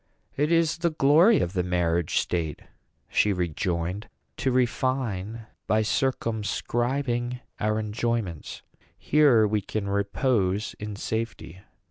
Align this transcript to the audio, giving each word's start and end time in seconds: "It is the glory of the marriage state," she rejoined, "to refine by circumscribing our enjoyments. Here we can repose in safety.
"It 0.35 0.51
is 0.51 0.79
the 0.79 0.89
glory 0.89 1.41
of 1.41 1.53
the 1.53 1.61
marriage 1.61 2.17
state," 2.17 2.63
she 3.07 3.31
rejoined, 3.31 4.09
"to 4.37 4.51
refine 4.51 5.45
by 5.67 5.83
circumscribing 5.83 7.39
our 7.59 7.77
enjoyments. 7.77 8.63
Here 8.97 9.45
we 9.45 9.61
can 9.61 9.87
repose 9.87 10.73
in 10.79 10.95
safety. 10.95 11.59